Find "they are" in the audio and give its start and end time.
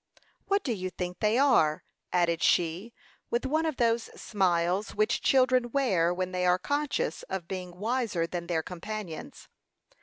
1.19-1.83, 6.31-6.57